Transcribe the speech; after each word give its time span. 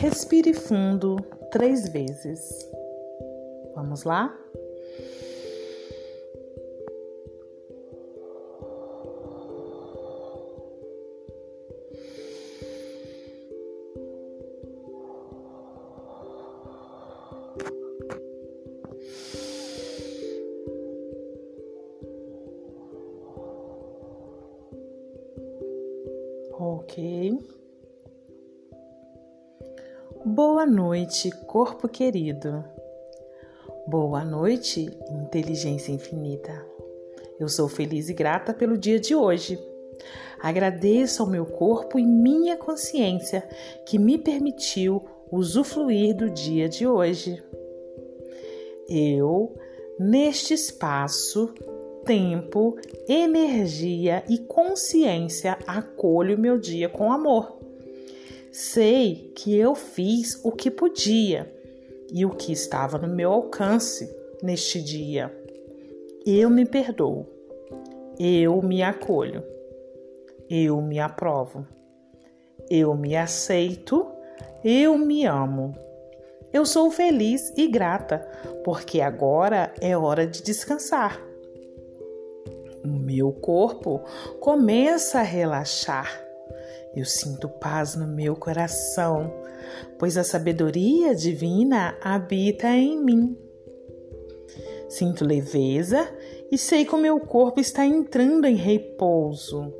Respire 0.00 0.54
fundo 0.54 1.16
três 1.50 1.88
vezes. 1.88 2.68
Vamos 3.74 4.04
lá? 4.04 4.34
Ok. 26.90 27.38
Boa 30.24 30.66
noite, 30.66 31.30
corpo 31.46 31.88
querido. 31.88 32.64
Boa 33.86 34.24
noite, 34.24 34.90
inteligência 35.08 35.92
infinita. 35.92 36.66
Eu 37.38 37.48
sou 37.48 37.68
feliz 37.68 38.08
e 38.08 38.12
grata 38.12 38.52
pelo 38.52 38.76
dia 38.76 38.98
de 38.98 39.14
hoje. 39.14 39.56
Agradeço 40.42 41.22
ao 41.22 41.30
meu 41.30 41.46
corpo 41.46 41.96
e 41.96 42.04
minha 42.04 42.56
consciência 42.56 43.48
que 43.86 43.96
me 43.96 44.18
permitiu 44.18 45.00
usufruir 45.30 46.16
do 46.16 46.28
dia 46.28 46.68
de 46.68 46.88
hoje. 46.88 47.40
Eu, 48.88 49.56
neste 49.96 50.54
espaço, 50.54 51.54
tempo, 52.10 52.76
energia 53.08 54.24
e 54.28 54.36
consciência, 54.36 55.56
acolho 55.64 56.36
meu 56.36 56.58
dia 56.58 56.88
com 56.88 57.12
amor 57.12 57.60
Sei 58.50 59.32
que 59.36 59.56
eu 59.56 59.76
fiz 59.76 60.44
o 60.44 60.50
que 60.50 60.72
podia 60.72 61.54
e 62.12 62.26
o 62.26 62.30
que 62.30 62.50
estava 62.50 62.98
no 62.98 63.06
meu 63.06 63.30
alcance 63.30 64.12
neste 64.42 64.82
dia. 64.82 65.32
Eu 66.26 66.50
me 66.50 66.66
perdoo. 66.66 67.28
Eu 68.18 68.60
me 68.60 68.82
acolho. 68.82 69.44
Eu 70.50 70.82
me 70.82 70.98
aprovo. 70.98 71.64
Eu 72.68 72.92
me 72.96 73.14
aceito. 73.14 74.04
Eu 74.64 74.98
me 74.98 75.24
amo. 75.26 75.76
Eu 76.52 76.66
sou 76.66 76.90
feliz 76.90 77.52
e 77.56 77.68
grata, 77.68 78.18
porque 78.64 79.00
agora 79.00 79.72
é 79.80 79.96
hora 79.96 80.26
de 80.26 80.42
descansar. 80.42 81.29
O 82.84 82.88
meu 82.88 83.32
corpo 83.32 84.00
começa 84.40 85.20
a 85.20 85.22
relaxar 85.22 86.30
eu 86.94 87.04
sinto 87.04 87.48
paz 87.48 87.94
no 87.94 88.06
meu 88.06 88.34
coração, 88.34 89.32
pois 89.96 90.16
a 90.16 90.24
sabedoria 90.24 91.14
divina 91.14 91.96
habita 92.00 92.66
em 92.68 92.98
mim. 92.98 93.36
Sinto 94.88 95.24
leveza 95.24 96.08
e 96.50 96.58
sei 96.58 96.84
que 96.84 96.94
o 96.94 97.00
meu 97.00 97.20
corpo 97.20 97.60
está 97.60 97.86
entrando 97.86 98.44
em 98.44 98.56
repouso. 98.56 99.72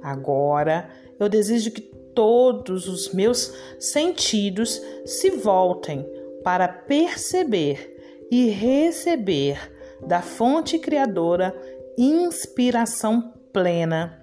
Agora 0.00 0.88
eu 1.18 1.28
desejo 1.28 1.72
que 1.72 1.80
todos 1.80 2.86
os 2.86 3.12
meus 3.12 3.52
sentidos 3.80 4.80
se 5.04 5.30
voltem 5.30 6.08
para 6.44 6.68
perceber 6.68 7.96
e 8.30 8.48
receber 8.48 9.58
da 10.06 10.22
fonte 10.22 10.78
criadora 10.78 11.54
inspiração 11.98 13.32
plena 13.52 14.22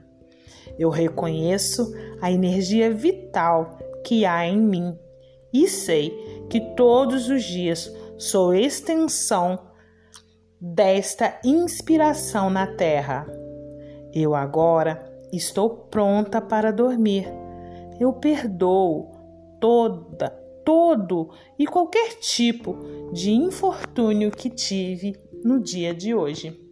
eu 0.79 0.89
reconheço 0.89 1.93
a 2.21 2.31
energia 2.31 2.89
vital 2.89 3.77
que 4.05 4.25
há 4.25 4.47
em 4.47 4.57
mim 4.57 4.97
e 5.53 5.67
sei 5.67 6.09
que 6.49 6.61
todos 6.73 7.27
os 7.27 7.43
dias 7.43 7.93
sou 8.17 8.53
extensão 8.53 9.59
desta 10.59 11.37
inspiração 11.43 12.49
na 12.49 12.65
Terra. 12.65 13.27
Eu 14.13 14.33
agora 14.33 15.05
estou 15.33 15.69
pronta 15.69 16.39
para 16.39 16.71
dormir. 16.71 17.27
Eu 17.99 18.13
perdoo 18.13 19.11
toda, 19.59 20.29
todo 20.63 21.29
e 21.57 21.67
qualquer 21.67 22.19
tipo 22.19 22.77
de 23.11 23.31
infortúnio 23.31 24.31
que 24.31 24.49
tive 24.49 25.13
no 25.43 25.59
dia 25.61 25.93
de 25.93 26.15
hoje. 26.15 26.68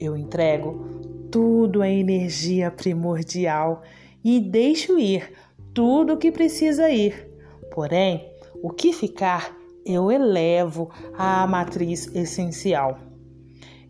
Eu 0.00 0.16
entrego 0.16 1.06
tudo 1.30 1.82
é 1.82 1.92
energia 1.92 2.70
primordial 2.70 3.82
e 4.24 4.40
deixo 4.40 4.98
ir 4.98 5.32
tudo 5.74 6.14
o 6.14 6.16
que 6.16 6.32
precisa 6.32 6.90
ir. 6.90 7.30
Porém, 7.70 8.32
o 8.62 8.70
que 8.70 8.92
ficar 8.92 9.54
eu 9.84 10.10
elevo 10.10 10.90
à 11.16 11.46
matriz 11.46 12.12
essencial. 12.14 12.98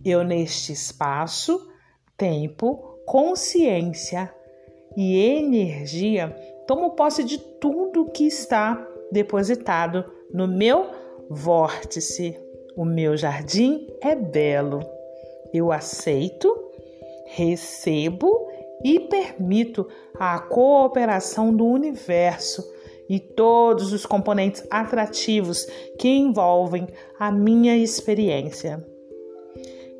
Eu, 0.04 0.22
neste 0.22 0.72
espaço, 0.72 1.70
tempo, 2.16 3.00
consciência 3.06 4.32
e 4.96 5.16
energia, 5.18 6.36
tomo 6.66 6.90
posse 6.90 7.24
de 7.24 7.38
tudo 7.38 8.10
que 8.10 8.26
está 8.26 8.86
depositado 9.10 10.04
no 10.32 10.46
meu 10.46 10.90
vórtice. 11.30 12.38
O 12.76 12.84
meu 12.84 13.16
jardim 13.16 13.86
é 14.02 14.14
belo. 14.14 14.95
Eu 15.52 15.72
aceito 15.72 16.66
recebo 17.26 18.48
e 18.84 19.00
permito 19.00 19.86
a 20.18 20.38
cooperação 20.38 21.54
do 21.54 21.66
universo 21.66 22.64
e 23.08 23.18
todos 23.20 23.92
os 23.92 24.06
componentes 24.06 24.64
atrativos 24.70 25.66
que 25.98 26.08
envolvem 26.08 26.86
a 27.18 27.30
minha 27.30 27.76
experiência. 27.76 28.84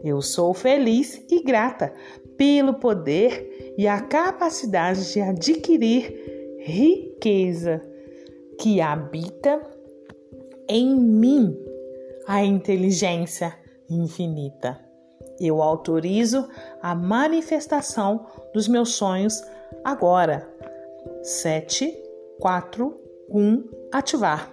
Eu 0.03 0.23
sou 0.23 0.55
feliz 0.55 1.23
e 1.31 1.43
grata 1.43 1.93
pelo 2.37 2.75
poder 2.75 3.75
e 3.77 3.87
a 3.89 4.01
capacidade 4.01 5.13
de 5.13 5.21
adquirir 5.21 6.59
riqueza 6.61 7.83
que 8.59 8.81
habita 8.81 9.61
em 10.69 10.95
mim 10.95 11.57
a 12.27 12.45
inteligência 12.45 13.57
infinita. 13.89 14.86
Eu 15.41 15.63
autorizo 15.63 16.49
a 16.81 16.95
manifestação 16.95 18.27
dos 18.53 18.69
meus 18.69 18.95
sonhos 18.95 19.43
agora. 19.85 20.49
7, 21.23 21.93
4, 22.41 22.97
1, 23.31 23.65
ativar. 23.93 24.53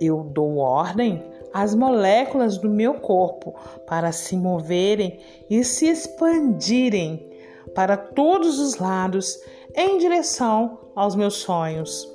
Eu 0.00 0.22
dou 0.24 0.56
ordem 0.58 1.22
às 1.52 1.74
moléculas 1.74 2.58
do 2.58 2.68
meu 2.68 2.94
corpo 2.94 3.54
para 3.86 4.12
se 4.12 4.36
moverem 4.36 5.18
e 5.48 5.64
se 5.64 5.86
expandirem 5.86 7.28
para 7.74 7.96
todos 7.96 8.58
os 8.58 8.76
lados 8.76 9.38
em 9.74 9.98
direção 9.98 10.78
aos 10.94 11.14
meus 11.14 11.34
sonhos 11.34 12.08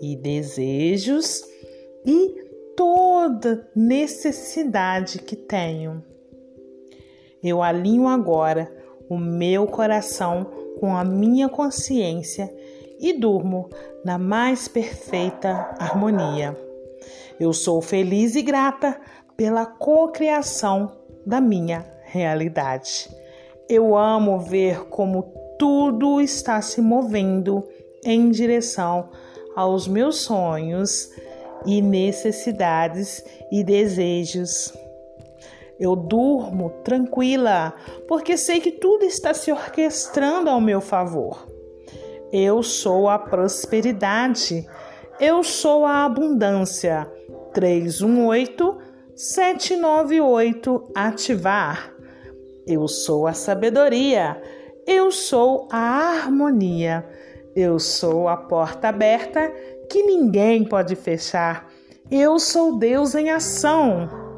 e 0.00 0.16
desejos 0.16 1.42
e 2.04 2.42
toda 2.76 3.70
necessidade 3.74 5.18
que 5.18 5.36
tenho. 5.36 6.11
Eu 7.42 7.62
alinho 7.62 8.06
agora 8.06 8.70
o 9.08 9.18
meu 9.18 9.66
coração 9.66 10.46
com 10.78 10.96
a 10.96 11.04
minha 11.04 11.48
consciência 11.48 12.52
e 13.00 13.12
durmo 13.12 13.68
na 14.04 14.16
mais 14.16 14.68
perfeita 14.68 15.74
harmonia. 15.78 16.56
Eu 17.38 17.52
sou 17.52 17.82
feliz 17.82 18.36
e 18.36 18.42
grata 18.42 19.00
pela 19.36 19.66
cocriação 19.66 20.92
da 21.26 21.40
minha 21.40 21.84
realidade. 22.04 23.10
Eu 23.68 23.96
amo 23.96 24.38
ver 24.38 24.84
como 24.88 25.32
tudo 25.58 26.20
está 26.20 26.60
se 26.60 26.80
movendo 26.80 27.66
em 28.04 28.30
direção 28.30 29.08
aos 29.54 29.86
meus 29.86 30.16
sonhos 30.16 31.10
e 31.64 31.80
necessidades 31.80 33.24
e 33.50 33.62
desejos. 33.62 34.72
Eu 35.78 35.96
durmo 35.96 36.70
tranquila, 36.84 37.74
porque 38.06 38.36
sei 38.36 38.60
que 38.60 38.72
tudo 38.72 39.04
está 39.04 39.34
se 39.34 39.50
orquestrando 39.50 40.48
ao 40.48 40.60
meu 40.60 40.80
favor. 40.80 41.46
Eu 42.32 42.62
sou 42.62 43.08
a 43.08 43.18
prosperidade. 43.18 44.66
Eu 45.20 45.42
sou 45.42 45.84
a 45.84 46.04
abundância. 46.04 47.10
318 47.52 48.78
798 49.14 50.90
ativar. 50.94 51.94
Eu 52.66 52.88
sou 52.88 53.26
a 53.26 53.34
sabedoria. 53.34 54.40
Eu 54.86 55.10
sou 55.10 55.68
a 55.70 55.78
harmonia. 55.78 57.06
Eu 57.54 57.78
sou 57.78 58.28
a 58.28 58.36
porta 58.36 58.88
aberta 58.88 59.52
que 59.90 60.02
ninguém 60.02 60.64
pode 60.64 60.96
fechar. 60.96 61.68
Eu 62.10 62.38
sou 62.38 62.78
Deus 62.78 63.14
em 63.14 63.30
ação. 63.30 64.31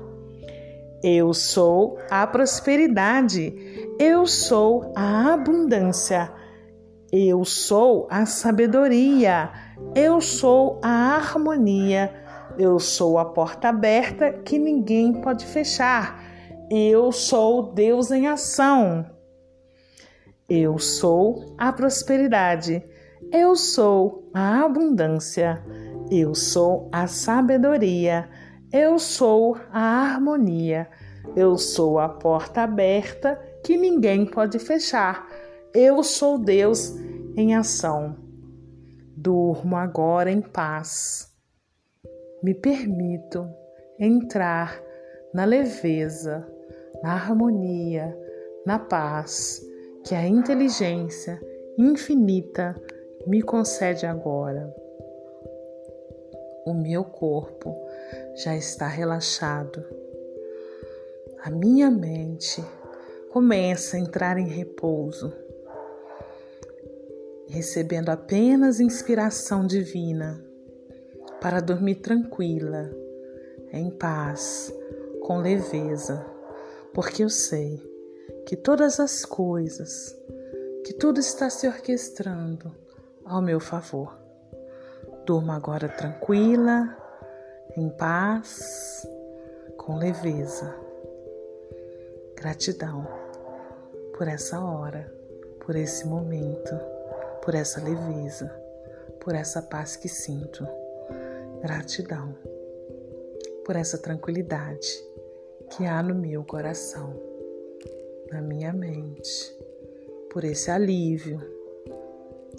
Eu 1.06 1.34
sou 1.34 1.98
a 2.10 2.26
prosperidade. 2.26 3.52
Eu 4.00 4.26
sou 4.26 4.90
a 4.96 5.34
abundância. 5.34 6.32
Eu 7.12 7.44
sou 7.44 8.08
a 8.10 8.24
sabedoria. 8.24 9.50
Eu 9.94 10.18
sou 10.22 10.80
a 10.82 11.16
harmonia. 11.16 12.10
Eu 12.58 12.80
sou 12.80 13.18
a 13.18 13.26
porta 13.26 13.68
aberta 13.68 14.32
que 14.32 14.58
ninguém 14.58 15.20
pode 15.20 15.44
fechar. 15.44 16.24
Eu 16.70 17.12
sou 17.12 17.74
Deus 17.74 18.10
em 18.10 18.26
ação. 18.26 19.04
Eu 20.48 20.78
sou 20.78 21.54
a 21.58 21.70
prosperidade. 21.70 22.82
Eu 23.30 23.54
sou 23.56 24.30
a 24.32 24.64
abundância. 24.64 25.62
Eu 26.10 26.34
sou 26.34 26.88
a 26.90 27.06
sabedoria. 27.06 28.26
Eu 28.74 28.98
sou 28.98 29.56
a 29.70 29.78
harmonia. 29.78 30.88
Eu 31.36 31.56
sou 31.56 32.00
a 32.00 32.08
porta 32.08 32.62
aberta 32.62 33.40
que 33.62 33.76
ninguém 33.76 34.26
pode 34.26 34.58
fechar. 34.58 35.28
Eu 35.72 36.02
sou 36.02 36.36
Deus 36.36 36.92
em 37.36 37.54
ação. 37.54 38.16
Durmo 39.16 39.76
agora 39.76 40.28
em 40.28 40.40
paz. 40.40 41.32
Me 42.42 42.52
permito 42.52 43.48
entrar 43.96 44.82
na 45.32 45.44
leveza, 45.44 46.44
na 47.00 47.12
harmonia, 47.12 48.12
na 48.66 48.80
paz 48.80 49.64
que 50.02 50.16
a 50.16 50.26
inteligência 50.26 51.40
infinita 51.78 52.74
me 53.24 53.40
concede 53.40 54.04
agora. 54.04 54.74
O 56.66 56.74
meu 56.74 57.04
corpo 57.04 57.72
já 58.34 58.56
está 58.56 58.88
relaxado. 58.88 59.84
A 61.42 61.50
minha 61.50 61.90
mente 61.90 62.64
começa 63.30 63.96
a 63.96 64.00
entrar 64.00 64.38
em 64.38 64.48
repouso, 64.48 65.32
recebendo 67.48 68.08
apenas 68.08 68.80
inspiração 68.80 69.66
divina 69.66 70.44
para 71.40 71.60
dormir 71.60 71.96
tranquila, 71.96 72.90
em 73.70 73.90
paz, 73.90 74.72
com 75.20 75.38
leveza, 75.38 76.24
porque 76.92 77.22
eu 77.22 77.30
sei 77.30 77.82
que 78.46 78.56
todas 78.56 78.98
as 78.98 79.24
coisas, 79.24 80.16
que 80.84 80.92
tudo 80.92 81.20
está 81.20 81.50
se 81.50 81.66
orquestrando 81.66 82.74
ao 83.24 83.40
meu 83.40 83.60
favor. 83.60 84.18
Durma 85.24 85.56
agora 85.56 85.88
tranquila, 85.88 87.03
em 87.76 87.88
paz, 87.88 89.06
com 89.76 89.96
leveza. 89.96 90.74
Gratidão 92.36 93.06
por 94.16 94.28
essa 94.28 94.60
hora, 94.60 95.12
por 95.60 95.74
esse 95.74 96.06
momento, 96.06 96.78
por 97.42 97.54
essa 97.54 97.80
leveza, 97.80 98.48
por 99.20 99.34
essa 99.34 99.60
paz 99.62 99.96
que 99.96 100.08
sinto. 100.08 100.66
Gratidão 101.60 102.34
por 103.64 103.76
essa 103.76 103.96
tranquilidade 103.96 105.02
que 105.70 105.86
há 105.86 106.02
no 106.02 106.14
meu 106.14 106.44
coração, 106.44 107.18
na 108.30 108.40
minha 108.40 108.72
mente, 108.72 109.56
por 110.30 110.44
esse 110.44 110.70
alívio. 110.70 111.40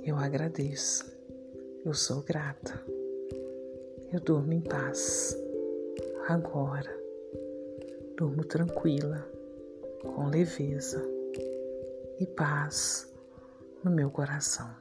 Eu 0.04 0.18
agradeço. 0.18 1.06
Eu 1.86 1.94
sou 1.94 2.24
grata. 2.24 2.95
Eu 4.16 4.22
durmo 4.22 4.54
em 4.54 4.62
paz. 4.62 5.38
Agora. 6.30 6.90
Durmo 8.16 8.46
tranquila, 8.46 9.30
com 10.04 10.30
leveza 10.30 11.06
e 12.18 12.26
paz 12.26 13.14
no 13.84 13.92
meu 13.92 14.10
coração. 14.10 14.74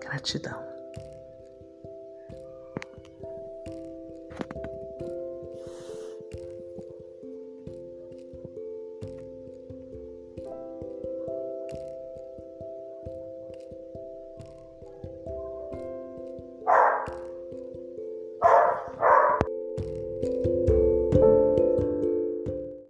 Gratidão. 0.00 0.67